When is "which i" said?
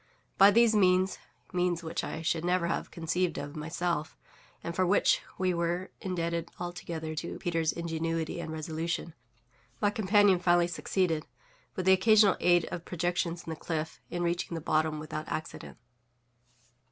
1.83-2.23